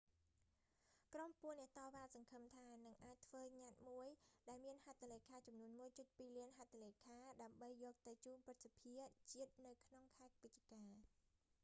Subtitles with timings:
[1.13, 4.07] ក្រុមពួកអ្នកតវ៉ាសង្ឃឹមថានឹងអាចធ្វើញត្តិមួយ
[4.49, 5.71] ដែលមានហត្ថលេខាចំនួន
[6.03, 8.93] 1.2 លានហត្ថលេខា ដើម្បីយកទៅជូនព្រឹទ្ធសភា
[9.31, 10.83] ជាតិ នៅក្នុងខែវិច្ឆិកា